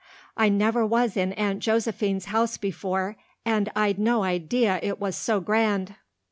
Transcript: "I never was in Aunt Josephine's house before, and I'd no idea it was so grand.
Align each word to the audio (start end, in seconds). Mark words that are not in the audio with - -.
"I 0.35 0.49
never 0.49 0.83
was 0.83 1.15
in 1.15 1.31
Aunt 1.33 1.59
Josephine's 1.59 2.25
house 2.25 2.57
before, 2.57 3.17
and 3.45 3.71
I'd 3.75 3.99
no 3.99 4.23
idea 4.23 4.79
it 4.81 4.99
was 4.99 5.15
so 5.15 5.39
grand. 5.39 5.93